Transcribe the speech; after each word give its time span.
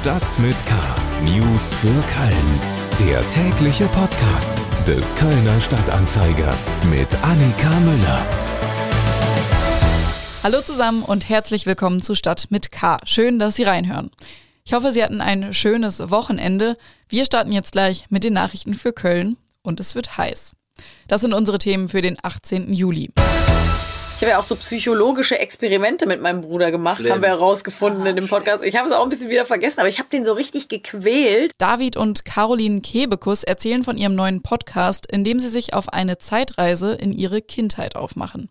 Stadt 0.00 0.38
mit 0.38 0.56
K. 0.64 0.74
News 1.24 1.74
für 1.74 1.88
Köln. 1.88 2.60
Der 3.06 3.28
tägliche 3.28 3.84
Podcast 3.88 4.62
des 4.86 5.14
Kölner 5.14 5.60
Stadtanzeiger 5.60 6.54
mit 6.88 7.14
Annika 7.22 7.68
Müller. 7.80 8.26
Hallo 10.42 10.62
zusammen 10.62 11.02
und 11.02 11.28
herzlich 11.28 11.66
willkommen 11.66 12.00
zu 12.00 12.14
Stadt 12.14 12.46
mit 12.48 12.72
K. 12.72 12.96
Schön, 13.04 13.38
dass 13.38 13.56
Sie 13.56 13.64
reinhören. 13.64 14.10
Ich 14.64 14.72
hoffe, 14.72 14.94
Sie 14.94 15.04
hatten 15.04 15.20
ein 15.20 15.52
schönes 15.52 16.10
Wochenende. 16.10 16.78
Wir 17.10 17.26
starten 17.26 17.52
jetzt 17.52 17.72
gleich 17.72 18.06
mit 18.08 18.24
den 18.24 18.32
Nachrichten 18.32 18.72
für 18.72 18.94
Köln 18.94 19.36
und 19.60 19.80
es 19.80 19.94
wird 19.94 20.16
heiß. 20.16 20.52
Das 21.08 21.20
sind 21.20 21.34
unsere 21.34 21.58
Themen 21.58 21.90
für 21.90 22.00
den 22.00 22.16
18. 22.22 22.72
Juli. 22.72 23.10
Ich 24.20 24.22
habe 24.22 24.32
ja 24.32 24.38
auch 24.38 24.44
so 24.44 24.54
psychologische 24.56 25.38
Experimente 25.38 26.04
mit 26.04 26.20
meinem 26.20 26.42
Bruder 26.42 26.70
gemacht, 26.70 26.98
Schlimm. 27.00 27.12
haben 27.12 27.22
wir 27.22 27.30
herausgefunden 27.30 28.04
in 28.04 28.16
dem 28.16 28.28
Podcast. 28.28 28.62
Ich 28.62 28.76
habe 28.76 28.86
es 28.86 28.94
auch 28.94 29.02
ein 29.02 29.08
bisschen 29.08 29.30
wieder 29.30 29.46
vergessen, 29.46 29.80
aber 29.80 29.88
ich 29.88 29.98
habe 29.98 30.10
den 30.10 30.26
so 30.26 30.34
richtig 30.34 30.68
gequält. 30.68 31.52
David 31.56 31.96
und 31.96 32.26
Caroline 32.26 32.82
Kebekus 32.82 33.44
erzählen 33.44 33.82
von 33.82 33.96
ihrem 33.96 34.14
neuen 34.14 34.42
Podcast, 34.42 35.10
in 35.10 35.24
dem 35.24 35.40
sie 35.40 35.48
sich 35.48 35.72
auf 35.72 35.88
eine 35.94 36.18
Zeitreise 36.18 36.92
in 36.92 37.12
ihre 37.12 37.40
Kindheit 37.40 37.96
aufmachen. 37.96 38.50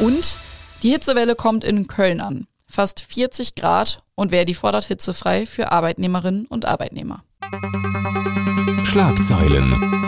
Und 0.00 0.38
die 0.82 0.90
Hitzewelle 0.90 1.36
kommt 1.36 1.62
in 1.62 1.86
Köln 1.86 2.20
an. 2.20 2.48
Fast 2.68 3.00
40 3.08 3.54
Grad 3.54 4.02
und 4.16 4.32
wer 4.32 4.44
die 4.44 4.54
fordert 4.54 4.86
hitzefrei 4.86 5.46
für 5.46 5.70
Arbeitnehmerinnen 5.70 6.46
und 6.46 6.64
Arbeitnehmer. 6.64 7.22
Schlagzeilen. 8.82 10.03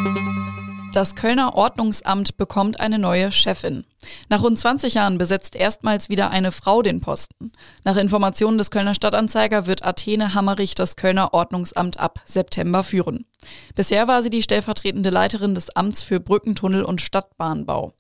Das 0.96 1.14
Kölner 1.14 1.54
Ordnungsamt 1.54 2.38
bekommt 2.38 2.80
eine 2.80 2.98
neue 2.98 3.30
Chefin. 3.30 3.84
Nach 4.30 4.42
rund 4.42 4.58
20 4.58 4.94
Jahren 4.94 5.18
besetzt 5.18 5.54
erstmals 5.54 6.08
wieder 6.08 6.30
eine 6.30 6.52
Frau 6.52 6.80
den 6.80 7.02
Posten. 7.02 7.52
Nach 7.84 7.98
Informationen 7.98 8.56
des 8.56 8.70
Kölner 8.70 8.94
Stadtanzeiger 8.94 9.66
wird 9.66 9.84
Athene 9.84 10.32
Hammerich 10.32 10.74
das 10.74 10.96
Kölner 10.96 11.34
Ordnungsamt 11.34 12.00
ab 12.00 12.20
September 12.24 12.82
führen. 12.82 13.26
Bisher 13.74 14.08
war 14.08 14.22
sie 14.22 14.30
die 14.30 14.42
stellvertretende 14.42 15.10
Leiterin 15.10 15.54
des 15.54 15.68
Amts 15.76 16.00
für 16.00 16.18
Brückentunnel 16.18 16.82
und 16.82 17.02
Stadtbahnbau. 17.02 17.92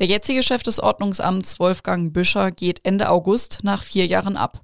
Der 0.00 0.08
jetzige 0.08 0.42
Chef 0.42 0.64
des 0.64 0.80
Ordnungsamts, 0.80 1.60
Wolfgang 1.60 2.12
Büscher, 2.12 2.50
geht 2.50 2.80
Ende 2.82 3.08
August 3.08 3.60
nach 3.62 3.84
vier 3.84 4.06
Jahren 4.06 4.36
ab. 4.36 4.62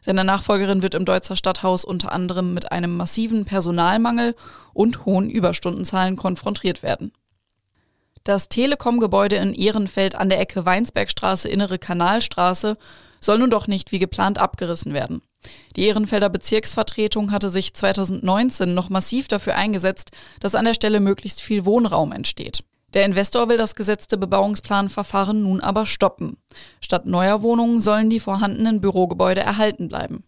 Seine 0.00 0.24
Nachfolgerin 0.24 0.82
wird 0.82 0.94
im 0.94 1.04
Deutzer 1.04 1.36
Stadthaus 1.36 1.84
unter 1.84 2.10
anderem 2.10 2.54
mit 2.54 2.72
einem 2.72 2.96
massiven 2.96 3.44
Personalmangel 3.44 4.34
und 4.72 5.04
hohen 5.04 5.30
Überstundenzahlen 5.30 6.16
konfrontiert 6.16 6.82
werden. 6.82 7.12
Das 8.24 8.48
Telekom-Gebäude 8.48 9.36
in 9.36 9.54
Ehrenfeld 9.54 10.14
an 10.14 10.28
der 10.28 10.40
Ecke 10.40 10.66
Weinsbergstraße, 10.66 11.48
Innere 11.48 11.78
Kanalstraße 11.78 12.76
soll 13.20 13.38
nun 13.38 13.50
doch 13.50 13.66
nicht 13.66 13.92
wie 13.92 13.98
geplant 13.98 14.38
abgerissen 14.38 14.92
werden. 14.92 15.22
Die 15.76 15.86
Ehrenfelder 15.86 16.28
Bezirksvertretung 16.28 17.32
hatte 17.32 17.48
sich 17.48 17.72
2019 17.72 18.74
noch 18.74 18.90
massiv 18.90 19.28
dafür 19.28 19.56
eingesetzt, 19.56 20.10
dass 20.38 20.54
an 20.54 20.66
der 20.66 20.74
Stelle 20.74 21.00
möglichst 21.00 21.40
viel 21.40 21.64
Wohnraum 21.64 22.12
entsteht. 22.12 22.62
Der 22.92 23.04
Investor 23.04 23.48
will 23.48 23.56
das 23.56 23.74
gesetzte 23.74 24.18
Bebauungsplanverfahren 24.18 25.42
nun 25.42 25.60
aber 25.60 25.86
stoppen. 25.86 26.36
Statt 26.80 27.06
neuer 27.06 27.40
Wohnungen 27.40 27.80
sollen 27.80 28.10
die 28.10 28.20
vorhandenen 28.20 28.80
Bürogebäude 28.80 29.40
erhalten 29.40 29.88
bleiben. 29.88 30.24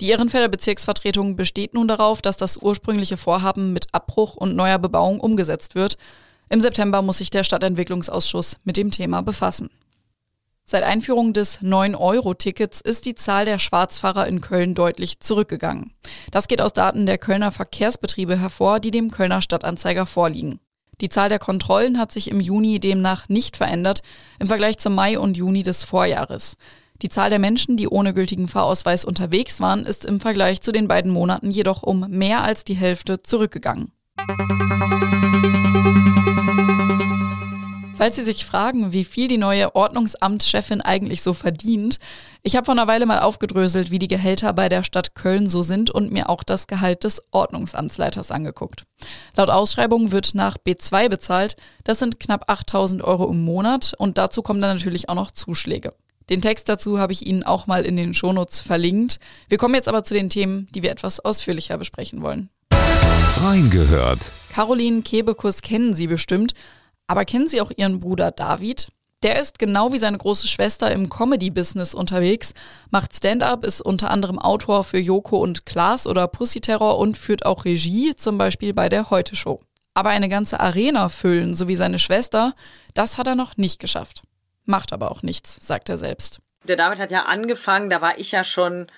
Die 0.00 0.08
Ehrenfelder 0.08 0.48
Bezirksvertretung 0.48 1.36
besteht 1.36 1.72
nun 1.72 1.86
darauf, 1.86 2.20
dass 2.20 2.36
das 2.36 2.56
ursprüngliche 2.56 3.16
Vorhaben 3.16 3.72
mit 3.72 3.86
Abbruch 3.92 4.34
und 4.34 4.56
neuer 4.56 4.80
Bebauung 4.80 5.20
umgesetzt 5.20 5.76
wird. 5.76 5.96
Im 6.54 6.60
September 6.60 7.02
muss 7.02 7.18
sich 7.18 7.30
der 7.30 7.42
Stadtentwicklungsausschuss 7.42 8.58
mit 8.62 8.76
dem 8.76 8.92
Thema 8.92 9.22
befassen. 9.22 9.70
Seit 10.64 10.84
Einführung 10.84 11.32
des 11.32 11.60
9-Euro-Tickets 11.62 12.80
ist 12.80 13.06
die 13.06 13.16
Zahl 13.16 13.44
der 13.44 13.58
Schwarzfahrer 13.58 14.28
in 14.28 14.40
Köln 14.40 14.76
deutlich 14.76 15.18
zurückgegangen. 15.18 15.94
Das 16.30 16.46
geht 16.46 16.60
aus 16.60 16.72
Daten 16.72 17.06
der 17.06 17.18
Kölner 17.18 17.50
Verkehrsbetriebe 17.50 18.38
hervor, 18.38 18.78
die 18.78 18.92
dem 18.92 19.10
Kölner 19.10 19.42
Stadtanzeiger 19.42 20.06
vorliegen. 20.06 20.60
Die 21.00 21.08
Zahl 21.08 21.28
der 21.28 21.40
Kontrollen 21.40 21.98
hat 21.98 22.12
sich 22.12 22.30
im 22.30 22.38
Juni 22.38 22.78
demnach 22.78 23.28
nicht 23.28 23.56
verändert 23.56 24.02
im 24.38 24.46
Vergleich 24.46 24.78
zum 24.78 24.94
Mai 24.94 25.18
und 25.18 25.36
Juni 25.36 25.64
des 25.64 25.82
Vorjahres. 25.82 26.56
Die 27.02 27.08
Zahl 27.08 27.30
der 27.30 27.40
Menschen, 27.40 27.76
die 27.76 27.88
ohne 27.88 28.14
gültigen 28.14 28.46
Fahrausweis 28.46 29.04
unterwegs 29.04 29.58
waren, 29.58 29.84
ist 29.86 30.04
im 30.04 30.20
Vergleich 30.20 30.60
zu 30.60 30.70
den 30.70 30.86
beiden 30.86 31.10
Monaten 31.10 31.50
jedoch 31.50 31.82
um 31.82 32.06
mehr 32.10 32.44
als 32.44 32.62
die 32.62 32.74
Hälfte 32.74 33.24
zurückgegangen. 33.24 33.90
Falls 37.96 38.16
Sie 38.16 38.24
sich 38.24 38.44
fragen, 38.44 38.92
wie 38.92 39.04
viel 39.04 39.28
die 39.28 39.38
neue 39.38 39.76
Ordnungsamtschefin 39.76 40.80
eigentlich 40.80 41.22
so 41.22 41.32
verdient, 41.32 41.98
ich 42.42 42.56
habe 42.56 42.64
vor 42.64 42.74
einer 42.74 42.88
Weile 42.88 43.06
mal 43.06 43.20
aufgedröselt, 43.20 43.92
wie 43.92 44.00
die 44.00 44.08
Gehälter 44.08 44.52
bei 44.52 44.68
der 44.68 44.82
Stadt 44.82 45.14
Köln 45.14 45.46
so 45.46 45.62
sind 45.62 45.90
und 45.90 46.10
mir 46.10 46.28
auch 46.28 46.42
das 46.42 46.66
Gehalt 46.66 47.04
des 47.04 47.22
Ordnungsamtsleiters 47.30 48.32
angeguckt. 48.32 48.82
Laut 49.36 49.48
Ausschreibung 49.48 50.10
wird 50.10 50.34
nach 50.34 50.58
B2 50.58 51.08
bezahlt, 51.08 51.56
das 51.84 52.00
sind 52.00 52.18
knapp 52.18 52.50
8000 52.50 53.02
Euro 53.02 53.30
im 53.30 53.44
Monat 53.44 53.94
und 53.96 54.18
dazu 54.18 54.42
kommen 54.42 54.60
dann 54.60 54.76
natürlich 54.76 55.08
auch 55.08 55.14
noch 55.14 55.30
Zuschläge. 55.30 55.94
Den 56.30 56.42
Text 56.42 56.68
dazu 56.68 56.98
habe 56.98 57.12
ich 57.12 57.24
Ihnen 57.24 57.44
auch 57.44 57.68
mal 57.68 57.84
in 57.84 57.96
den 57.96 58.12
Shownotes 58.12 58.60
verlinkt. 58.60 59.20
Wir 59.48 59.58
kommen 59.58 59.74
jetzt 59.74 59.88
aber 59.88 60.02
zu 60.02 60.14
den 60.14 60.30
Themen, 60.30 60.66
die 60.74 60.82
wir 60.82 60.90
etwas 60.90 61.20
ausführlicher 61.20 61.78
besprechen 61.78 62.22
wollen. 62.22 62.48
Reingehört. 63.36 64.32
Caroline 64.52 65.02
Kebekus 65.02 65.60
kennen 65.60 65.94
Sie 65.94 66.06
bestimmt. 66.06 66.54
Aber 67.06 67.24
kennen 67.24 67.48
Sie 67.48 67.60
auch 67.60 67.70
Ihren 67.76 68.00
Bruder 68.00 68.30
David? 68.30 68.88
Der 69.22 69.40
ist 69.40 69.58
genau 69.58 69.92
wie 69.92 69.98
seine 69.98 70.18
große 70.18 70.46
Schwester 70.46 70.92
im 70.92 71.08
Comedy-Business 71.08 71.94
unterwegs, 71.94 72.52
macht 72.90 73.16
Stand-up, 73.16 73.64
ist 73.64 73.80
unter 73.80 74.10
anderem 74.10 74.38
Autor 74.38 74.84
für 74.84 74.98
Joko 74.98 75.38
und 75.38 75.64
Klaas 75.64 76.06
oder 76.06 76.28
Pussy 76.28 76.60
Terror 76.60 76.98
und 76.98 77.16
führt 77.16 77.46
auch 77.46 77.64
Regie, 77.64 78.14
zum 78.16 78.36
Beispiel 78.36 78.74
bei 78.74 78.90
der 78.90 79.08
Heute 79.08 79.34
Show. 79.34 79.62
Aber 79.94 80.10
eine 80.10 80.28
ganze 80.28 80.60
Arena 80.60 81.08
füllen, 81.08 81.54
so 81.54 81.68
wie 81.68 81.76
seine 81.76 81.98
Schwester, 81.98 82.52
das 82.92 83.16
hat 83.16 83.26
er 83.26 83.34
noch 83.34 83.56
nicht 83.56 83.80
geschafft. 83.80 84.22
Macht 84.66 84.92
aber 84.92 85.10
auch 85.10 85.22
nichts, 85.22 85.56
sagt 85.66 85.88
er 85.88 85.96
selbst. 85.96 86.40
Der 86.64 86.76
David 86.76 87.00
hat 87.00 87.12
ja 87.12 87.22
angefangen, 87.22 87.88
da 87.88 88.02
war 88.02 88.18
ich 88.18 88.32
ja 88.32 88.44
schon 88.44 88.88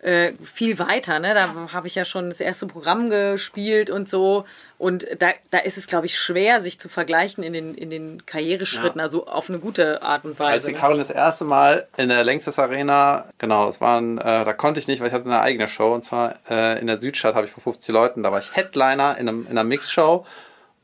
äh, 0.00 0.32
viel 0.42 0.78
weiter. 0.78 1.18
Ne? 1.18 1.34
Da 1.34 1.46
ja. 1.46 1.72
habe 1.72 1.86
ich 1.88 1.94
ja 1.94 2.04
schon 2.04 2.30
das 2.30 2.40
erste 2.40 2.66
Programm 2.66 3.10
gespielt 3.10 3.90
und 3.90 4.08
so. 4.08 4.44
Und 4.78 5.06
da, 5.18 5.30
da 5.50 5.58
ist 5.58 5.76
es, 5.76 5.88
glaube 5.88 6.06
ich, 6.06 6.16
schwer, 6.16 6.60
sich 6.60 6.78
zu 6.78 6.88
vergleichen 6.88 7.42
in 7.42 7.52
den, 7.52 7.74
in 7.74 7.90
den 7.90 8.24
Karriereschritten, 8.24 9.00
ja. 9.00 9.04
also 9.04 9.26
auf 9.26 9.48
eine 9.48 9.58
gute 9.58 10.02
Art 10.02 10.24
und 10.24 10.38
Weise. 10.38 10.52
Als 10.52 10.66
die 10.66 10.72
ne? 10.72 10.78
Caroline 10.78 11.02
das 11.02 11.10
erste 11.10 11.44
Mal 11.44 11.88
in 11.96 12.10
der 12.10 12.22
Längstes 12.22 12.58
Arena, 12.60 13.28
genau, 13.38 13.68
es 13.68 13.80
waren, 13.80 14.18
äh, 14.18 14.44
da 14.44 14.52
konnte 14.52 14.78
ich 14.78 14.86
nicht, 14.86 15.00
weil 15.00 15.08
ich 15.08 15.14
hatte 15.14 15.24
eine 15.24 15.40
eigene 15.40 15.66
Show. 15.66 15.92
Und 15.92 16.04
zwar 16.04 16.36
äh, 16.48 16.78
in 16.78 16.86
der 16.86 17.00
Südstadt 17.00 17.34
habe 17.34 17.46
ich 17.46 17.52
vor 17.52 17.62
50 17.62 17.92
Leuten, 17.92 18.22
da 18.22 18.30
war 18.30 18.38
ich 18.38 18.54
Headliner 18.54 19.16
in, 19.18 19.28
einem, 19.28 19.42
in 19.46 19.50
einer 19.50 19.64
Mixshow. 19.64 20.24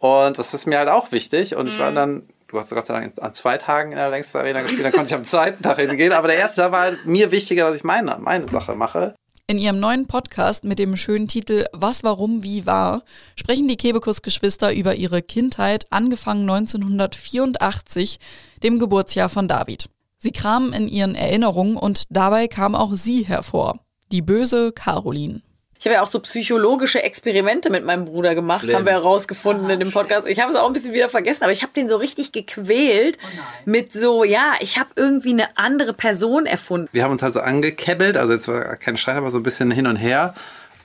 Und 0.00 0.38
das 0.38 0.52
ist 0.52 0.66
mir 0.66 0.78
halt 0.78 0.88
auch 0.88 1.12
wichtig. 1.12 1.54
Und 1.54 1.68
ich 1.68 1.78
war 1.78 1.92
mhm. 1.92 1.94
dann 1.94 2.28
du 2.54 2.60
hast 2.60 2.70
Gott 2.70 2.86
sei 2.86 2.94
Dank 2.94 3.14
an 3.20 3.34
zwei 3.34 3.58
Tagen 3.58 3.90
in 3.90 3.98
der 3.98 4.10
längsten 4.10 4.38
Arena 4.38 4.62
gespielt, 4.62 4.84
dann 4.84 4.92
konnte 4.92 5.08
ich 5.08 5.14
am 5.14 5.24
zweiten 5.24 5.62
Tag 5.62 5.78
hingehen. 5.78 6.12
Aber 6.12 6.28
der 6.28 6.38
erste 6.38 6.62
Tag 6.62 6.72
war 6.72 6.92
mir 7.04 7.30
wichtiger, 7.32 7.64
dass 7.64 7.74
ich 7.74 7.84
meine, 7.84 8.16
meine 8.20 8.48
Sache 8.48 8.74
mache. 8.74 9.14
In 9.46 9.58
ihrem 9.58 9.78
neuen 9.78 10.06
Podcast 10.06 10.64
mit 10.64 10.78
dem 10.78 10.96
schönen 10.96 11.28
Titel 11.28 11.66
Was, 11.72 12.02
Warum, 12.04 12.42
Wie 12.42 12.64
war 12.64 13.02
sprechen 13.36 13.68
die 13.68 13.76
Kebekus-Geschwister 13.76 14.72
über 14.72 14.94
ihre 14.94 15.20
Kindheit, 15.20 15.84
angefangen 15.90 16.48
1984, 16.48 18.18
dem 18.62 18.78
Geburtsjahr 18.78 19.28
von 19.28 19.48
David. 19.48 19.90
Sie 20.18 20.32
kramen 20.32 20.72
in 20.72 20.88
ihren 20.88 21.14
Erinnerungen 21.14 21.76
und 21.76 22.04
dabei 22.08 22.48
kam 22.48 22.74
auch 22.74 22.92
sie 22.94 23.26
hervor, 23.26 23.80
die 24.12 24.22
böse 24.22 24.72
Caroline. 24.72 25.42
Ich 25.84 25.86
habe 25.86 25.96
ja 25.96 26.02
auch 26.02 26.06
so 26.06 26.18
psychologische 26.20 27.02
Experimente 27.02 27.68
mit 27.68 27.84
meinem 27.84 28.06
Bruder 28.06 28.34
gemacht, 28.34 28.64
Schlimm. 28.64 28.76
haben 28.76 28.86
wir 28.86 28.94
herausgefunden 28.94 29.68
in 29.68 29.80
dem 29.80 29.92
Podcast. 29.92 30.26
Ich 30.26 30.40
habe 30.40 30.50
es 30.50 30.56
auch 30.56 30.66
ein 30.66 30.72
bisschen 30.72 30.94
wieder 30.94 31.10
vergessen, 31.10 31.42
aber 31.42 31.52
ich 31.52 31.60
habe 31.60 31.74
den 31.76 31.90
so 31.90 31.98
richtig 31.98 32.32
gequält 32.32 33.18
oh 33.22 33.38
mit 33.66 33.92
so, 33.92 34.24
ja, 34.24 34.54
ich 34.60 34.78
habe 34.78 34.88
irgendwie 34.96 35.32
eine 35.32 35.58
andere 35.58 35.92
Person 35.92 36.46
erfunden. 36.46 36.88
Wir 36.92 37.04
haben 37.04 37.10
uns 37.10 37.20
halt 37.20 37.34
so 37.34 37.40
angekebbelt, 37.40 38.16
also 38.16 38.32
jetzt 38.32 38.48
war 38.48 38.76
kein 38.76 38.96
Streit, 38.96 39.16
aber 39.16 39.30
so 39.30 39.36
ein 39.36 39.42
bisschen 39.42 39.70
hin 39.70 39.86
und 39.86 39.96
her. 39.96 40.32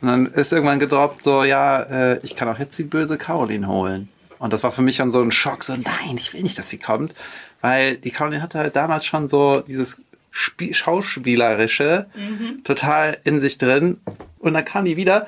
Und 0.01 0.09
dann 0.09 0.25
ist 0.33 0.51
irgendwann 0.51 0.79
gedroppt, 0.79 1.23
so, 1.23 1.45
ja, 1.45 1.81
äh, 1.83 2.19
ich 2.23 2.35
kann 2.35 2.49
auch 2.49 2.59
jetzt 2.59 2.77
die 2.77 2.83
böse 2.83 3.17
Caroline 3.17 3.69
holen. 3.69 4.09
Und 4.37 4.51
das 4.51 4.63
war 4.63 4.71
für 4.73 4.81
mich 4.81 4.97
schon 4.97 5.13
so 5.13 5.21
ein 5.21 5.31
Schock, 5.31 5.63
so, 5.63 5.75
nein, 5.75 6.17
ich 6.17 6.33
will 6.33 6.43
nicht, 6.43 6.57
dass 6.57 6.67
sie 6.67 6.77
kommt. 6.77 7.13
Weil 7.61 7.95
die 7.95 8.11
Caroline 8.11 8.41
hatte 8.41 8.59
halt 8.59 8.75
damals 8.75 9.05
schon 9.05 9.29
so 9.29 9.61
dieses 9.61 10.01
Spie 10.31 10.73
Schauspielerische 10.73 12.07
mhm. 12.15 12.63
total 12.63 13.17
in 13.23 13.39
sich 13.39 13.57
drin. 13.57 13.99
Und 14.39 14.53
dann 14.53 14.65
kam 14.65 14.85
die 14.85 14.97
wieder 14.97 15.27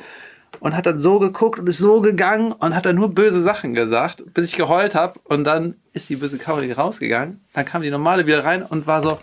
und 0.59 0.75
hat 0.75 0.85
dann 0.85 0.99
so 0.99 1.19
geguckt 1.19 1.59
und 1.59 1.67
ist 1.67 1.79
so 1.79 2.01
gegangen 2.01 2.51
und 2.51 2.75
hat 2.75 2.85
dann 2.85 2.95
nur 2.95 3.13
böse 3.13 3.41
Sachen 3.41 3.73
gesagt, 3.73 4.23
bis 4.33 4.49
ich 4.49 4.57
geheult 4.57 4.95
habe. 4.95 5.19
Und 5.23 5.43
dann 5.43 5.75
ist 5.93 6.09
die 6.09 6.15
böse 6.15 6.37
Caroline 6.37 6.75
rausgegangen. 6.75 7.41
Dann 7.53 7.65
kam 7.65 7.81
die 7.81 7.89
normale 7.89 8.25
wieder 8.27 8.43
rein 8.45 8.63
und 8.63 8.87
war 8.87 9.01
so, 9.01 9.17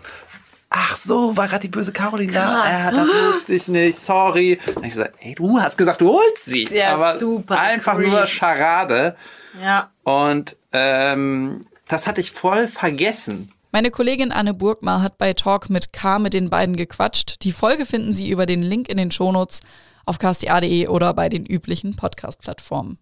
ach 0.69 0.95
so, 0.97 1.35
war 1.37 1.47
gerade 1.47 1.61
die 1.61 1.69
böse 1.69 1.91
Caroline 1.91 2.31
da? 2.31 2.69
Ja, 2.69 2.91
das 2.91 3.07
wusste 3.27 3.53
ich 3.53 3.67
nicht, 3.67 3.97
sorry. 3.97 4.59
Dann 4.65 4.75
habe 4.75 4.87
ich 4.87 4.93
gesagt, 4.93 5.15
ey, 5.21 5.35
du 5.35 5.59
hast 5.59 5.77
gesagt, 5.77 6.01
du 6.01 6.11
holst 6.11 6.45
sie. 6.45 6.67
Ja, 6.73 6.95
Aber 6.95 7.17
super 7.17 7.59
einfach 7.59 7.95
creep. 7.95 8.09
nur 8.09 8.25
Scharade. 8.25 9.15
Ja. 9.61 9.89
Und 10.03 10.55
ähm, 10.71 11.65
das 11.87 12.07
hatte 12.07 12.21
ich 12.21 12.31
voll 12.31 12.67
vergessen. 12.67 13.51
Meine 13.71 13.91
Kollegin 13.91 14.31
Anne 14.31 14.55
Burgmar 14.55 15.03
hat 15.03 15.19
bei 15.19 15.33
Talk 15.33 15.69
mit 15.69 15.93
K 15.93 16.17
mit 16.17 16.33
den 16.33 16.49
beiden 16.49 16.75
gequatscht. 16.75 17.43
Die 17.43 17.51
Folge 17.51 17.85
finden 17.85 18.15
Sie 18.15 18.31
über 18.31 18.47
den 18.47 18.63
Link 18.63 18.89
in 18.89 18.97
den 18.97 19.11
Shownotes 19.11 19.61
auf 20.07 20.17
ksta.de 20.17 20.87
oder 20.87 21.13
bei 21.13 21.29
den 21.29 21.45
üblichen 21.45 21.95
Podcast-Plattformen. 21.95 22.97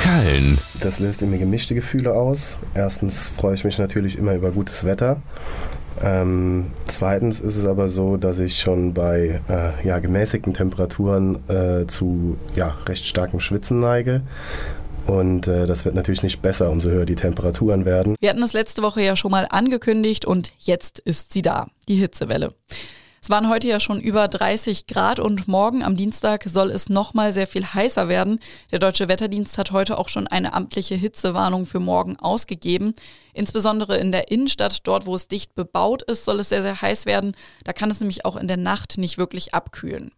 Köln. 0.00 0.58
Das 0.78 1.00
löst 1.00 1.20
in 1.22 1.30
mir 1.30 1.38
gemischte 1.38 1.74
Gefühle 1.74 2.14
aus. 2.14 2.58
Erstens 2.74 3.28
freue 3.28 3.54
ich 3.54 3.64
mich 3.64 3.78
natürlich 3.78 4.16
immer 4.16 4.34
über 4.34 4.52
gutes 4.52 4.84
Wetter. 4.84 5.20
Ähm, 6.00 6.66
zweitens 6.86 7.40
ist 7.40 7.56
es 7.56 7.66
aber 7.66 7.88
so, 7.88 8.16
dass 8.16 8.38
ich 8.38 8.60
schon 8.60 8.94
bei 8.94 9.40
äh, 9.48 9.84
ja, 9.84 9.98
gemäßigten 9.98 10.54
Temperaturen 10.54 11.48
äh, 11.48 11.88
zu 11.88 12.38
ja, 12.54 12.76
recht 12.86 13.04
starkem 13.04 13.40
Schwitzen 13.40 13.80
neige. 13.80 14.22
Und 15.08 15.48
äh, 15.48 15.64
das 15.66 15.86
wird 15.86 15.94
natürlich 15.94 16.22
nicht 16.22 16.42
besser, 16.42 16.70
umso 16.70 16.90
höher 16.90 17.06
die 17.06 17.14
Temperaturen 17.14 17.86
werden. 17.86 18.14
Wir 18.20 18.28
hatten 18.28 18.42
es 18.42 18.52
letzte 18.52 18.82
Woche 18.82 19.02
ja 19.02 19.16
schon 19.16 19.30
mal 19.30 19.46
angekündigt 19.48 20.26
und 20.26 20.52
jetzt 20.58 20.98
ist 20.98 21.32
sie 21.32 21.40
da, 21.40 21.68
die 21.88 21.96
Hitzewelle. 21.96 22.54
Es 23.20 23.30
waren 23.30 23.48
heute 23.48 23.66
ja 23.66 23.80
schon 23.80 24.00
über 24.00 24.28
30 24.28 24.86
Grad 24.86 25.18
und 25.18 25.48
morgen 25.48 25.82
am 25.82 25.96
Dienstag 25.96 26.44
soll 26.46 26.70
es 26.70 26.88
nochmal 26.88 27.32
sehr 27.32 27.46
viel 27.46 27.66
heißer 27.66 28.08
werden. 28.08 28.38
Der 28.70 28.78
Deutsche 28.78 29.08
Wetterdienst 29.08 29.58
hat 29.58 29.72
heute 29.72 29.98
auch 29.98 30.08
schon 30.08 30.26
eine 30.26 30.52
amtliche 30.52 30.94
Hitzewarnung 30.94 31.66
für 31.66 31.80
morgen 31.80 32.16
ausgegeben. 32.16 32.94
Insbesondere 33.32 33.96
in 33.96 34.12
der 34.12 34.30
Innenstadt, 34.30 34.86
dort 34.86 35.06
wo 35.06 35.14
es 35.14 35.26
dicht 35.26 35.54
bebaut 35.54 36.02
ist, 36.02 36.26
soll 36.26 36.40
es 36.40 36.50
sehr, 36.50 36.62
sehr 36.62 36.80
heiß 36.80 37.06
werden. 37.06 37.34
Da 37.64 37.72
kann 37.72 37.90
es 37.90 38.00
nämlich 38.00 38.24
auch 38.24 38.36
in 38.36 38.46
der 38.46 38.56
Nacht 38.56 38.98
nicht 38.98 39.18
wirklich 39.18 39.52
abkühlen. 39.52 40.12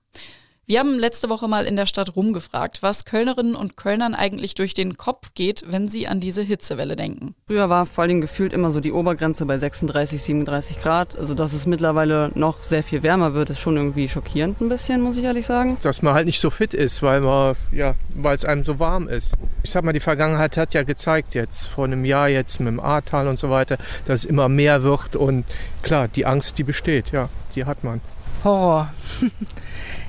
Wir 0.71 0.79
haben 0.79 1.01
letzte 1.01 1.29
Woche 1.29 1.49
mal 1.49 1.65
in 1.65 1.75
der 1.75 1.87
Stadt 1.87 2.15
rumgefragt, 2.15 2.81
was 2.81 3.05
Kölnerinnen 3.05 3.57
und 3.57 3.77
Kölnern 3.77 4.15
eigentlich 4.15 4.55
durch 4.55 4.73
den 4.73 4.97
Kopf 4.97 5.35
geht, 5.35 5.65
wenn 5.67 5.89
sie 5.89 6.07
an 6.07 6.21
diese 6.21 6.43
Hitzewelle 6.43 6.95
denken. 6.95 7.35
Früher 7.49 7.69
war 7.69 7.87
vor 7.87 8.05
allem 8.05 8.21
gefühlt 8.21 8.53
immer 8.53 8.71
so 8.71 8.79
die 8.79 8.93
Obergrenze 8.93 9.47
bei 9.47 9.59
36, 9.59 10.23
37 10.23 10.81
Grad. 10.81 11.19
Also 11.19 11.35
dass 11.35 11.55
es 11.55 11.67
mittlerweile 11.67 12.31
noch 12.37 12.63
sehr 12.63 12.85
viel 12.85 13.03
wärmer 13.03 13.35
wird, 13.35 13.51
ist 13.51 13.59
schon 13.59 13.77
irgendwie 13.77 14.07
schockierend 14.07 14.61
ein 14.61 14.69
bisschen, 14.69 15.01
muss 15.01 15.17
ich 15.17 15.25
ehrlich 15.25 15.45
sagen. 15.45 15.77
Dass 15.83 16.03
man 16.03 16.15
halt 16.15 16.27
nicht 16.27 16.39
so 16.39 16.51
fit 16.51 16.73
ist, 16.73 17.03
weil 17.03 17.23
man 17.23 17.57
ja, 17.73 17.97
weil 18.15 18.37
es 18.37 18.45
einem 18.45 18.65
so 18.65 18.79
warm 18.79 19.09
ist. 19.09 19.35
Ich 19.65 19.71
sag 19.71 19.83
mal, 19.83 19.93
die 19.93 19.99
Vergangenheit 19.99 20.57
hat 20.57 20.73
ja 20.73 20.85
gezeigt 20.85 21.35
jetzt 21.35 21.67
vor 21.67 21.87
einem 21.87 22.05
Jahr 22.05 22.29
jetzt 22.29 22.61
mit 22.61 22.69
dem 22.69 22.79
Ahrtal 22.79 23.27
und 23.27 23.41
so 23.41 23.51
weiter, 23.51 23.77
dass 24.05 24.21
es 24.21 24.25
immer 24.25 24.49
mehr 24.49 24.85
wird 24.85 25.17
und 25.17 25.47
klar, 25.83 26.07
die 26.07 26.27
Angst, 26.27 26.59
die 26.59 26.63
besteht, 26.63 27.11
ja, 27.11 27.29
die 27.57 27.65
hat 27.65 27.83
man. 27.83 28.01
Horror. 28.45 28.93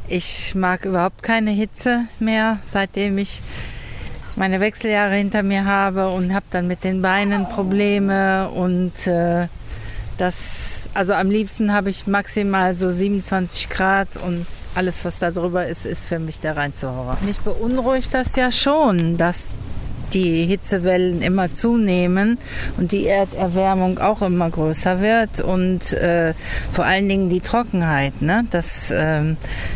Ich 0.08 0.56
mag 0.56 0.84
überhaupt 0.84 1.24
keine 1.24 1.52
Hitze 1.52 2.06
mehr, 2.20 2.60
seitdem 2.66 3.18
ich 3.18 3.42
meine 4.36 4.60
Wechseljahre 4.60 5.16
hinter 5.16 5.42
mir 5.42 5.64
habe 5.64 6.10
und 6.10 6.34
habe 6.34 6.46
dann 6.50 6.68
mit 6.68 6.84
den 6.84 7.02
Beinen 7.02 7.48
Probleme 7.48 8.50
und 8.50 9.08
äh, 9.08 9.48
das, 10.18 10.90
also 10.94 11.14
am 11.14 11.30
liebsten 11.30 11.72
habe 11.72 11.90
ich 11.90 12.08
maximal 12.08 12.76
so 12.76 12.92
27 12.92 13.70
Grad 13.70 14.10
und 14.18 14.46
alles, 14.76 15.06
was 15.06 15.20
da 15.20 15.32
drüber 15.32 15.68
ist, 15.68 15.86
ist 15.86 16.06
für 16.06 16.20
mich 16.20 16.40
der 16.40 16.58
reinste 16.58 16.90
Horror. 16.90 17.18
Mich 17.22 17.40
beunruhigt 17.40 18.14
das 18.14 18.36
ja 18.36 18.52
schon, 18.52 19.16
dass 19.16 19.56
die 20.14 20.46
Hitzewellen 20.46 21.22
immer 21.22 21.52
zunehmen 21.52 22.38
und 22.78 22.92
die 22.92 23.08
Erderwärmung 23.08 24.00
auch 24.00 24.22
immer 24.22 24.50
größer 24.50 25.02
wird 25.02 25.42
und 25.42 25.94
äh, 25.94 26.34
vor 26.72 26.86
allen 26.86 27.08
Dingen 27.08 27.30
die 27.30 27.40
Trockenheit. 27.40 28.22
Ne? 28.22 28.46
Das, 28.52 28.92
äh, 28.92 29.22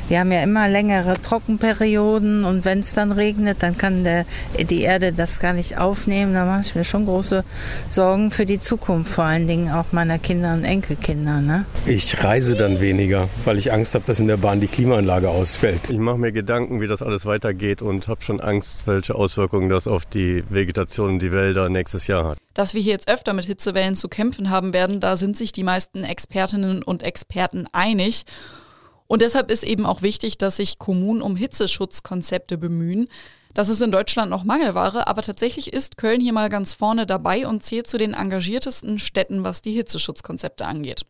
wir 0.10 0.20
haben 0.20 0.32
ja 0.32 0.44
immer 0.44 0.68
längere 0.68 1.20
Trockenperioden 1.22 2.46
und 2.46 2.66
wenn 2.66 2.80
es 2.80 2.94
dann 2.94 3.12
regnet, 3.12 3.58
dann 3.62 3.78
kann 3.78 4.04
der, 4.04 4.26
die 4.70 4.82
Erde 4.82 5.14
das 5.14 5.40
gar 5.40 5.54
nicht 5.54 5.78
aufnehmen. 5.78 6.34
Da 6.34 6.46
mache 6.46 6.62
ich 6.62 6.76
mir 6.76 6.84
schon 6.84 7.06
große 7.06 7.44
Sorgen 7.90 8.32
für 8.32 8.46
die 8.46 8.60
Zukunft, 8.60 9.12
vor 9.12 9.26
allen 9.26 9.48
Dingen 9.48 9.72
auch 9.72 9.92
meiner 9.92 10.20
Kinder 10.20 10.54
und 10.54 10.64
Enkelkinder. 10.64 11.42
Ne? 11.42 11.66
Ich 11.86 12.24
reise 12.24 12.56
dann 12.56 12.82
weniger, 12.82 13.30
weil 13.46 13.58
ich 13.58 13.72
Angst 13.72 13.96
habe, 13.96 14.06
dass 14.06 14.20
in 14.20 14.28
der 14.28 14.38
Bahn 14.38 14.60
die 14.60 14.68
Klimaanlage 14.68 15.30
ausfällt. 15.30 15.90
Ich 15.90 16.00
mache 16.00 16.18
mir 16.18 16.32
Gedanken, 16.32 16.82
wie 16.82 16.88
das 16.88 17.02
alles 17.02 17.26
weitergeht 17.26 17.82
und 17.82 18.08
habe 18.08 18.22
schon 18.24 18.40
Angst, 18.40 18.82
welche 18.86 19.16
Auswirkungen 19.16 19.70
das 19.70 19.88
auf 19.88 20.06
die 20.06 20.25
die 20.26 20.44
Vegetation 20.50 21.12
und 21.12 21.20
die 21.20 21.32
Wälder 21.32 21.70
nächstes 21.70 22.08
Jahr 22.08 22.26
hat. 22.26 22.38
Dass 22.54 22.74
wir 22.74 22.82
hier 22.82 22.94
jetzt 22.94 23.10
öfter 23.10 23.34
mit 23.34 23.46
Hitzewellen 23.46 23.96
zu 23.96 24.08
kämpfen 24.08 24.50
haben 24.50 24.74
werden, 24.74 25.00
da 25.00 25.18
sind 25.18 25.38
sich 25.38 25.52
die 25.52 25.64
meisten 25.64 26.04
Expertinnen 26.04 26.84
und 26.84 27.04
Experten 27.04 27.68
einig. 27.72 28.24
Und 29.08 29.22
deshalb 29.22 29.52
ist 29.52 29.64
eben 29.64 29.86
auch 29.86 30.02
wichtig, 30.02 30.38
dass 30.38 30.58
sich 30.58 30.80
Kommunen 30.80 31.22
um 31.22 31.36
Hitzeschutzkonzepte 31.36 32.58
bemühen. 32.58 33.08
Das 33.54 33.70
ist 33.70 33.82
in 33.82 33.92
Deutschland 33.92 34.32
noch 34.32 34.44
Mangelware, 34.44 35.08
aber 35.08 35.22
tatsächlich 35.22 35.72
ist 35.72 35.98
Köln 35.98 36.20
hier 36.20 36.34
mal 36.34 36.50
ganz 36.50 36.74
vorne 36.74 37.06
dabei 37.06 37.48
und 37.48 37.64
zählt 37.64 37.88
zu 37.88 37.98
den 37.98 38.14
engagiertesten 38.14 39.00
Städten, 39.00 39.44
was 39.44 39.62
die 39.62 39.74
Hitzeschutzkonzepte 39.74 40.66
angeht. 40.66 41.06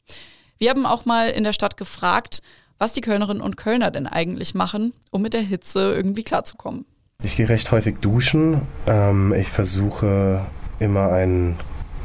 Wir 0.58 0.70
haben 0.70 0.86
auch 0.86 1.06
mal 1.06 1.30
in 1.30 1.44
der 1.44 1.54
Stadt 1.54 1.78
gefragt, 1.78 2.42
was 2.78 2.94
die 2.94 3.02
Kölnerinnen 3.02 3.42
und 3.42 3.58
Kölner 3.58 3.90
denn 3.90 4.08
eigentlich 4.08 4.54
machen, 4.54 4.94
um 5.12 5.22
mit 5.22 5.34
der 5.34 5.42
Hitze 5.42 5.94
irgendwie 5.96 6.24
klarzukommen. 6.24 6.86
Ich 7.24 7.38
gehe 7.38 7.50
recht 7.50 7.72
häufig 7.72 7.98
duschen. 8.02 8.62
Ähm, 8.88 9.34
ich 9.34 9.50
versuche 9.50 10.42
immer 10.80 11.12
einen 11.12 11.56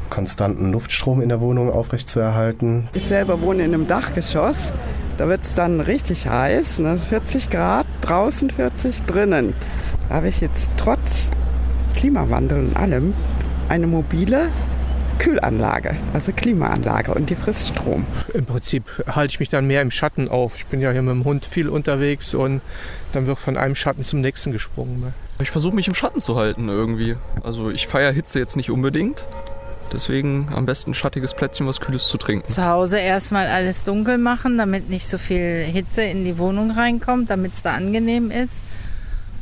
konstanten 0.09 0.71
Luftstrom 0.71 1.21
in 1.21 1.29
der 1.29 1.39
Wohnung 1.41 1.71
aufrechtzuerhalten. 1.71 2.87
Ich 2.93 3.03
selber 3.03 3.41
wohne 3.41 3.63
in 3.63 3.73
einem 3.73 3.87
Dachgeschoss. 3.87 4.71
Da 5.17 5.27
wird 5.27 5.43
es 5.43 5.53
dann 5.53 5.79
richtig 5.79 6.27
heiß, 6.27 6.79
ne? 6.79 6.97
40 6.97 7.49
Grad, 7.49 7.85
draußen 8.01 8.49
40, 8.49 9.03
drinnen. 9.03 9.53
Da 10.09 10.15
habe 10.15 10.27
ich 10.27 10.41
jetzt 10.41 10.69
trotz 10.77 11.29
Klimawandel 11.95 12.59
und 12.59 12.77
allem 12.77 13.13
eine 13.69 13.87
mobile 13.87 14.47
Kühlanlage, 15.21 15.95
also 16.15 16.31
Klimaanlage 16.31 17.13
und 17.13 17.29
die 17.29 17.35
frisst 17.35 17.67
Strom. 17.67 18.07
Im 18.33 18.47
Prinzip 18.47 18.83
halte 19.05 19.31
ich 19.33 19.39
mich 19.39 19.49
dann 19.49 19.67
mehr 19.67 19.83
im 19.83 19.91
Schatten 19.91 20.27
auf. 20.27 20.55
Ich 20.55 20.65
bin 20.65 20.81
ja 20.81 20.89
hier 20.91 21.03
mit 21.03 21.13
dem 21.13 21.25
Hund 21.25 21.45
viel 21.45 21.69
unterwegs 21.69 22.33
und 22.33 22.59
dann 23.13 23.27
wird 23.27 23.37
von 23.37 23.55
einem 23.55 23.75
Schatten 23.75 24.01
zum 24.01 24.21
nächsten 24.21 24.51
gesprungen. 24.51 24.99
Ne? 24.99 25.13
Ich 25.39 25.51
versuche 25.51 25.75
mich 25.75 25.87
im 25.87 25.93
Schatten 25.93 26.19
zu 26.19 26.37
halten 26.37 26.69
irgendwie. 26.69 27.17
Also 27.43 27.69
ich 27.69 27.85
feiere 27.85 28.11
Hitze 28.11 28.39
jetzt 28.39 28.55
nicht 28.57 28.71
unbedingt. 28.71 29.27
Deswegen 29.93 30.47
am 30.55 30.65
besten 30.65 30.91
ein 30.91 30.93
schattiges 30.95 31.35
Plätzchen, 31.35 31.67
was 31.67 31.79
Kühles 31.79 32.07
zu 32.07 32.17
trinken. 32.17 32.49
Zu 32.49 32.65
Hause 32.65 32.97
erstmal 32.97 33.45
alles 33.45 33.83
dunkel 33.83 34.17
machen, 34.17 34.57
damit 34.57 34.89
nicht 34.89 35.07
so 35.07 35.19
viel 35.19 35.59
Hitze 35.59 36.01
in 36.01 36.25
die 36.25 36.39
Wohnung 36.39 36.71
reinkommt, 36.71 37.29
damit 37.29 37.53
es 37.53 37.61
da 37.61 37.75
angenehm 37.75 38.31
ist. 38.31 38.55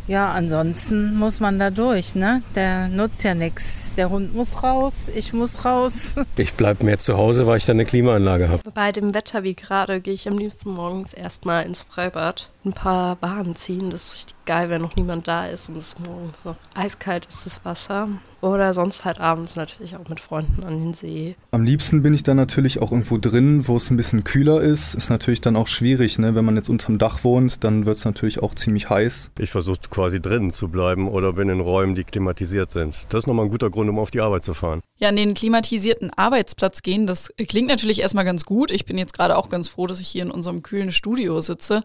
Ja, 0.09 0.31
ansonsten 0.31 1.15
muss 1.19 1.39
man 1.39 1.59
da 1.59 1.69
durch, 1.69 2.15
ne? 2.15 2.41
Der 2.56 2.88
nutzt 2.88 3.23
ja 3.23 3.35
nichts. 3.35 3.94
Der 3.95 4.09
Hund 4.09 4.33
muss 4.33 4.63
raus, 4.63 4.94
ich 5.13 5.33
muss 5.33 5.65
raus. 5.65 6.15
Ich 6.35 6.53
bleibe 6.53 6.85
mehr 6.85 6.97
zu 6.97 7.17
Hause, 7.17 7.45
weil 7.45 7.57
ich 7.57 7.65
da 7.65 7.73
eine 7.73 7.85
Klimaanlage 7.85 8.50
habe. 8.50 8.63
Bei 8.73 8.91
dem 8.91 9.13
Wetter 9.13 9.44
wie 9.44 9.53
gerade 9.56 10.01
gehe 10.01 10.13
ich 10.13 10.27
am 10.27 10.38
liebsten 10.38 10.71
morgens 10.71 11.13
erstmal 11.13 11.65
ins 11.65 11.83
Freibad. 11.83 12.50
Ein 12.65 12.73
paar 12.73 13.15
Bahnen 13.15 13.55
ziehen, 13.55 13.89
das 13.89 14.07
ist 14.07 14.13
richtig 14.15 14.36
geil, 14.45 14.69
wenn 14.69 14.81
noch 14.81 14.98
niemand 14.98 15.29
da 15.29 15.45
ist 15.45 15.69
und 15.69 15.77
es 15.77 15.98
morgens 16.00 16.43
noch 16.43 16.57
eiskalt 16.75 17.25
ist, 17.25 17.45
das 17.45 17.63
Wasser. 17.63 18.10
Oder 18.41 18.74
sonst 18.74 19.05
halt 19.05 19.22
abends 19.22 19.55
natürlich 19.55 19.95
auch 19.95 20.10
mit 20.10 20.19
Freunden 20.19 20.63
an 20.63 20.84
den 20.84 20.93
See. 20.93 21.36
Am 21.51 21.63
liebsten 21.63 22.03
bin 22.03 22.13
ich 22.13 22.24
dann 22.24 22.36
natürlich 22.36 22.81
auch 22.81 22.91
irgendwo 22.91 23.17
drin, 23.17 23.65
wo 23.67 23.77
es 23.77 23.89
ein 23.89 23.95
bisschen 23.95 24.25
kühler 24.25 24.60
ist. 24.60 24.93
Ist 24.93 25.10
natürlich 25.10 25.39
dann 25.39 25.55
auch 25.55 25.67
schwierig, 25.67 26.19
ne? 26.19 26.36
wenn 26.36 26.43
man 26.43 26.57
jetzt 26.57 26.67
unterm 26.67 26.98
Dach 26.98 27.24
wohnt, 27.24 27.63
dann 27.63 27.86
wird 27.86 27.95
es 27.95 28.03
natürlich 28.03 28.43
auch 28.43 28.55
ziemlich 28.55 28.89
heiß. 28.89 29.31
Ich 29.39 29.51
versuche 29.51 29.79
quasi 29.89 30.22
drinnen 30.22 30.51
zu 30.51 30.67
bleiben 30.67 31.07
oder 31.07 31.34
bin 31.34 31.48
in 31.48 31.62
Räumen, 31.62 31.95
die 31.95 32.03
klimatisiert 32.03 32.72
sind. 32.72 32.93
Das 33.07 33.24
ist 33.24 33.27
nochmal 33.27 33.45
ein 33.45 33.51
guter 33.51 33.69
Grund, 33.69 33.89
um 33.89 34.00
auf 34.00 34.12
die 34.12 34.19
Arbeit 34.19 34.43
zu 34.43 34.53
fahren. 34.53 34.81
Ja, 34.98 35.07
an 35.07 35.15
den 35.15 35.34
klimatisierten 35.34 36.12
Arbeitsplatz 36.17 36.81
gehen, 36.81 37.07
das 37.07 37.31
klingt 37.48 37.69
natürlich 37.69 38.01
erstmal 38.01 38.25
ganz 38.25 38.43
gut. 38.43 38.69
Ich 38.69 38.86
bin 38.86 38.98
jetzt 38.98 39.13
gerade 39.13 39.38
auch 39.38 39.48
ganz 39.48 39.69
froh, 39.69 39.88
dass 39.88 40.01
ich 40.01 40.10
hier 40.10 40.24
in 40.24 40.31
unserem 40.31 40.62
kühlen 40.62 40.91
Studio 40.91 41.39
sitze. 41.39 41.84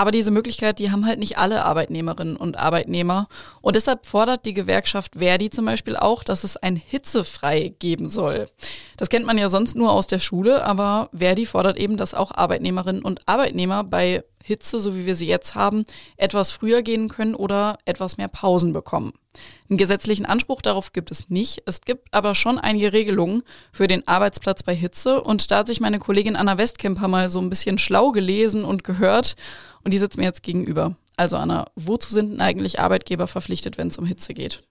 Aber 0.00 0.12
diese 0.12 0.30
Möglichkeit, 0.30 0.78
die 0.78 0.90
haben 0.90 1.04
halt 1.04 1.18
nicht 1.18 1.36
alle 1.36 1.62
Arbeitnehmerinnen 1.62 2.34
und 2.34 2.58
Arbeitnehmer. 2.58 3.28
Und 3.60 3.76
deshalb 3.76 4.06
fordert 4.06 4.46
die 4.46 4.54
Gewerkschaft 4.54 5.16
Verdi 5.18 5.50
zum 5.50 5.66
Beispiel 5.66 5.94
auch, 5.94 6.24
dass 6.24 6.42
es 6.42 6.56
ein 6.56 6.74
Hitzefrei 6.74 7.74
geben 7.78 8.08
soll. 8.08 8.48
Das 8.96 9.10
kennt 9.10 9.26
man 9.26 9.36
ja 9.36 9.50
sonst 9.50 9.76
nur 9.76 9.92
aus 9.92 10.06
der 10.06 10.18
Schule, 10.18 10.64
aber 10.64 11.10
Verdi 11.12 11.44
fordert 11.44 11.76
eben, 11.76 11.98
dass 11.98 12.14
auch 12.14 12.30
Arbeitnehmerinnen 12.30 13.02
und 13.02 13.28
Arbeitnehmer 13.28 13.84
bei 13.84 14.24
Hitze, 14.42 14.80
so 14.80 14.94
wie 14.94 15.06
wir 15.06 15.14
sie 15.14 15.26
jetzt 15.26 15.54
haben, 15.54 15.84
etwas 16.16 16.50
früher 16.50 16.82
gehen 16.82 17.08
können 17.08 17.34
oder 17.34 17.78
etwas 17.84 18.16
mehr 18.16 18.28
Pausen 18.28 18.72
bekommen. 18.72 19.12
Einen 19.68 19.78
gesetzlichen 19.78 20.26
Anspruch 20.26 20.62
darauf 20.62 20.92
gibt 20.92 21.10
es 21.10 21.30
nicht. 21.30 21.62
Es 21.66 21.82
gibt 21.82 22.12
aber 22.12 22.34
schon 22.34 22.58
einige 22.58 22.92
Regelungen 22.92 23.42
für 23.72 23.86
den 23.86 24.06
Arbeitsplatz 24.08 24.62
bei 24.62 24.74
Hitze. 24.74 25.22
Und 25.22 25.50
da 25.50 25.58
hat 25.58 25.68
sich 25.68 25.80
meine 25.80 25.98
Kollegin 25.98 26.36
Anna 26.36 26.58
Westkemper 26.58 27.08
mal 27.08 27.30
so 27.30 27.40
ein 27.40 27.50
bisschen 27.50 27.78
schlau 27.78 28.10
gelesen 28.10 28.64
und 28.64 28.82
gehört. 28.84 29.36
Und 29.84 29.92
die 29.92 29.98
sitzt 29.98 30.16
mir 30.16 30.24
jetzt 30.24 30.42
gegenüber. 30.42 30.96
Also 31.16 31.36
Anna, 31.36 31.66
wozu 31.76 32.12
sind 32.12 32.30
denn 32.30 32.40
eigentlich 32.40 32.80
Arbeitgeber 32.80 33.28
verpflichtet, 33.28 33.78
wenn 33.78 33.88
es 33.88 33.98
um 33.98 34.06
Hitze 34.06 34.34
geht? 34.34 34.62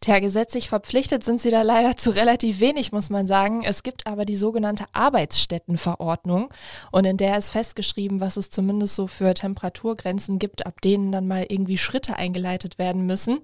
Tja, 0.00 0.20
gesetzlich 0.20 0.68
verpflichtet 0.68 1.24
sind 1.24 1.40
sie 1.40 1.50
da 1.50 1.62
leider 1.62 1.96
zu 1.96 2.10
relativ 2.10 2.60
wenig, 2.60 2.92
muss 2.92 3.10
man 3.10 3.26
sagen. 3.26 3.64
Es 3.64 3.82
gibt 3.82 4.06
aber 4.06 4.24
die 4.24 4.36
sogenannte 4.36 4.84
Arbeitsstättenverordnung 4.92 6.50
und 6.92 7.04
in 7.04 7.16
der 7.16 7.36
ist 7.36 7.50
festgeschrieben, 7.50 8.20
was 8.20 8.36
es 8.36 8.48
zumindest 8.48 8.94
so 8.94 9.08
für 9.08 9.34
Temperaturgrenzen 9.34 10.38
gibt, 10.38 10.66
ab 10.66 10.80
denen 10.82 11.10
dann 11.10 11.26
mal 11.26 11.46
irgendwie 11.48 11.78
Schritte 11.78 12.14
eingeleitet 12.14 12.78
werden 12.78 13.06
müssen. 13.06 13.40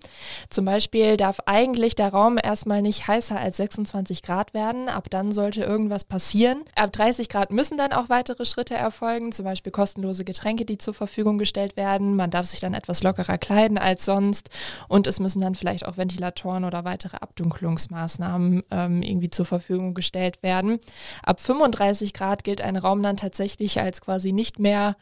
Zum 0.49 0.65
Beispiel 0.65 1.17
darf 1.17 1.41
eigentlich 1.47 1.97
der 1.97 2.11
Raum 2.11 2.39
erstmal 2.41 2.83
nicht 2.83 3.09
heißer 3.09 3.39
als 3.39 3.57
26 3.57 4.23
Grad 4.23 4.55
werden. 4.55 4.89
Ab 4.89 5.09
dann 5.11 5.33
sollte 5.33 5.65
irgendwas 5.65 6.05
passieren. 6.05 6.63
Ab 6.77 6.93
30 6.93 7.29
Grad 7.29 7.51
müssen 7.51 7.79
dann 7.79 7.93
auch 7.93 8.11
weitere 8.11 8.47
Schritte 8.47 8.75
erfolgen, 8.75 9.33
zum 9.33 9.45
Beispiel 9.45 9.73
kostenlose 9.73 10.25
Getränke, 10.25 10.65
die 10.65 10.79
zur 10.79 10.95
Verfügung 10.95 11.39
gestellt 11.39 11.77
werden. 11.77 12.15
Man 12.15 12.31
darf 12.31 12.47
sich 12.47 12.61
dann 12.61 12.75
etwas 12.75 13.03
lockerer 13.03 13.39
kleiden 13.39 13.77
als 13.77 14.05
sonst 14.05 14.51
und 14.87 15.09
es 15.09 15.19
müssen 15.19 15.41
dann 15.41 15.57
vielleicht 15.57 15.85
auch 15.85 15.97
Ventilatoren 15.97 16.44
oder 16.45 16.85
weitere 16.85 17.17
Abdunklungsmaßnahmen 17.17 18.63
ähm, 18.71 19.03
irgendwie 19.03 19.31
zur 19.31 19.47
Verfügung 19.47 19.95
gestellt 19.95 20.43
werden. 20.43 20.79
Ab 21.23 21.41
35 21.41 22.13
Grad 22.13 22.45
gilt 22.45 22.61
ein 22.61 22.77
Raum 22.77 23.03
dann 23.03 23.17
tatsächlich 23.17 23.81
als 23.81 24.01
quasi 24.01 24.33
nicht 24.33 24.59
mehr 24.59 24.97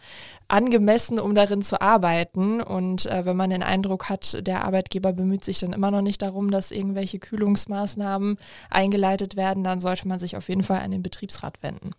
angemessen, 0.48 1.18
um 1.18 1.34
darin 1.34 1.62
zu 1.62 1.80
arbeiten. 1.80 2.60
Und 2.60 3.06
äh, 3.06 3.24
wenn 3.24 3.36
man 3.36 3.50
den 3.50 3.62
Eindruck 3.62 4.08
hat, 4.08 4.46
der 4.46 4.64
Arbeitgeber 4.64 5.12
bemüht 5.12 5.44
sich 5.44 5.58
dann 5.58 5.72
immer 5.72 5.90
noch 5.90 6.02
nicht 6.02 6.22
darum, 6.22 6.50
dass 6.50 6.70
irgendwelche 6.70 7.18
Kühlungsmaßnahmen 7.18 8.36
eingeleitet 8.70 9.36
werden, 9.36 9.64
dann 9.64 9.80
sollte 9.80 10.06
man 10.06 10.18
sich 10.18 10.36
auf 10.36 10.48
jeden 10.48 10.62
Fall 10.62 10.80
an 10.80 10.90
den 10.90 11.02
Betriebsrat 11.02 11.62
wenden. 11.62 11.90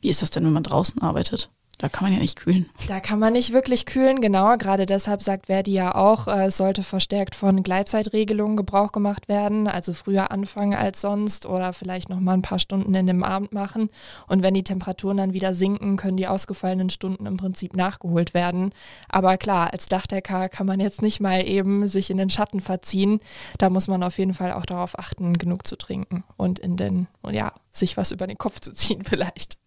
Wie 0.00 0.08
ist 0.08 0.22
das 0.22 0.30
denn, 0.30 0.44
wenn 0.44 0.52
man 0.52 0.62
draußen 0.62 1.02
arbeitet? 1.02 1.50
Da 1.78 1.88
kann 1.88 2.08
man 2.08 2.12
ja 2.12 2.18
nicht 2.18 2.36
kühlen. 2.36 2.68
Da 2.88 2.98
kann 2.98 3.20
man 3.20 3.34
nicht 3.34 3.52
wirklich 3.52 3.86
kühlen, 3.86 4.20
genau. 4.20 4.56
Gerade 4.56 4.84
deshalb 4.84 5.22
sagt 5.22 5.46
Verdi 5.46 5.72
ja 5.72 5.94
auch, 5.94 6.26
äh, 6.26 6.46
es 6.46 6.56
sollte 6.56 6.82
verstärkt 6.82 7.36
von 7.36 7.62
Gleitzeitregelungen 7.62 8.56
Gebrauch 8.56 8.90
gemacht 8.90 9.28
werden, 9.28 9.68
also 9.68 9.92
früher 9.92 10.32
anfangen 10.32 10.74
als 10.74 11.00
sonst 11.00 11.46
oder 11.46 11.72
vielleicht 11.72 12.08
noch 12.08 12.18
mal 12.18 12.32
ein 12.32 12.42
paar 12.42 12.58
Stunden 12.58 12.94
in 12.94 13.06
dem 13.06 13.22
Abend 13.22 13.52
machen. 13.52 13.90
Und 14.26 14.42
wenn 14.42 14.54
die 14.54 14.64
Temperaturen 14.64 15.18
dann 15.18 15.34
wieder 15.34 15.54
sinken, 15.54 15.96
können 15.96 16.16
die 16.16 16.26
ausgefallenen 16.26 16.90
Stunden 16.90 17.26
im 17.26 17.36
Prinzip 17.36 17.76
nachgeholt 17.76 18.34
werden. 18.34 18.72
Aber 19.08 19.36
klar, 19.36 19.72
als 19.72 19.86
Dachdecker 19.86 20.48
kann 20.48 20.66
man 20.66 20.80
jetzt 20.80 21.00
nicht 21.00 21.20
mal 21.20 21.48
eben 21.48 21.86
sich 21.86 22.10
in 22.10 22.16
den 22.16 22.30
Schatten 22.30 22.58
verziehen. 22.58 23.20
Da 23.58 23.70
muss 23.70 23.86
man 23.86 24.02
auf 24.02 24.18
jeden 24.18 24.34
Fall 24.34 24.52
auch 24.52 24.66
darauf 24.66 24.98
achten, 24.98 25.38
genug 25.38 25.64
zu 25.64 25.76
trinken 25.76 26.24
und 26.36 26.58
in 26.58 26.76
den, 26.76 27.06
ja, 27.30 27.52
sich 27.70 27.96
was 27.96 28.10
über 28.10 28.26
den 28.26 28.36
Kopf 28.38 28.58
zu 28.58 28.72
ziehen 28.72 29.04
vielleicht. 29.08 29.58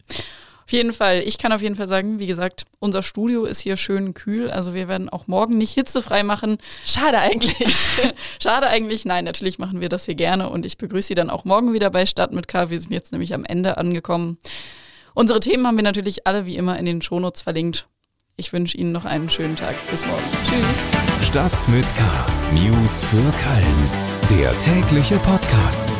Auf 0.71 0.73
jeden 0.73 0.93
Fall, 0.93 1.21
ich 1.25 1.37
kann 1.37 1.51
auf 1.51 1.61
jeden 1.61 1.75
Fall 1.75 1.89
sagen, 1.89 2.17
wie 2.17 2.27
gesagt, 2.27 2.63
unser 2.79 3.03
Studio 3.03 3.43
ist 3.43 3.59
hier 3.59 3.75
schön 3.75 4.13
kühl. 4.13 4.49
Also 4.49 4.73
wir 4.73 4.87
werden 4.87 5.09
auch 5.09 5.27
morgen 5.27 5.57
nicht 5.57 5.73
hitzefrei 5.73 6.23
machen. 6.23 6.59
Schade 6.85 7.17
eigentlich. 7.17 7.57
Schade 8.41 8.67
eigentlich. 8.67 9.03
Nein, 9.03 9.25
natürlich 9.25 9.59
machen 9.59 9.81
wir 9.81 9.89
das 9.89 10.05
hier 10.05 10.15
gerne 10.15 10.49
und 10.49 10.65
ich 10.65 10.77
begrüße 10.77 11.09
Sie 11.09 11.13
dann 11.13 11.29
auch 11.29 11.43
morgen 11.43 11.73
wieder 11.73 11.89
bei 11.89 12.05
Stadt 12.05 12.31
mit 12.31 12.47
K. 12.47 12.69
Wir 12.69 12.79
sind 12.79 12.93
jetzt 12.93 13.11
nämlich 13.11 13.33
am 13.33 13.43
Ende 13.43 13.77
angekommen. 13.77 14.37
Unsere 15.13 15.41
Themen 15.41 15.67
haben 15.67 15.75
wir 15.75 15.83
natürlich 15.83 16.25
alle 16.25 16.45
wie 16.45 16.55
immer 16.55 16.79
in 16.79 16.85
den 16.85 17.01
Shownotes 17.01 17.41
verlinkt. 17.41 17.89
Ich 18.37 18.53
wünsche 18.53 18.77
Ihnen 18.77 18.93
noch 18.93 19.03
einen 19.03 19.29
schönen 19.29 19.57
Tag. 19.57 19.75
Bis 19.91 20.05
morgen. 20.05 20.23
Tschüss. 20.47 21.27
Stadt 21.27 21.67
mit 21.67 21.85
K. 21.97 22.03
News 22.53 23.03
für 23.03 23.17
Köln. 23.17 24.39
Der 24.39 24.57
tägliche 24.59 25.17
Podcast. 25.17 25.93